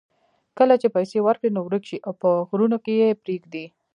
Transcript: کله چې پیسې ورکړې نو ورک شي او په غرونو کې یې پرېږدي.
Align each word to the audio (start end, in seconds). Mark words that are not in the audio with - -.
کله 0.57 0.73
چې 0.81 0.87
پیسې 0.95 1.17
ورکړې 1.23 1.49
نو 1.55 1.59
ورک 1.63 1.83
شي 1.89 1.97
او 2.05 2.11
په 2.21 2.29
غرونو 2.49 2.77
کې 2.83 2.93
یې 3.01 3.09
پرېږدي. 3.23 3.65